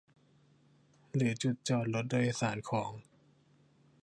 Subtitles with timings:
[1.15, 2.91] หรือจุดจอดรถโดยสารของ